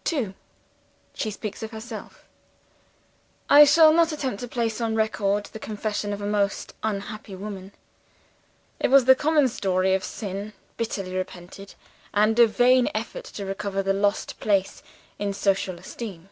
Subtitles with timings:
[0.04, 0.34] '"2.
[1.14, 2.26] She Speaks of Herself.
[3.48, 7.72] "I shall not attempt to place on record the confession of a most unhappy woman.
[8.78, 11.74] It was the common story of sin bitterly repented,
[12.12, 14.82] and of vain effort to recover the lost place
[15.18, 16.28] in social esteem.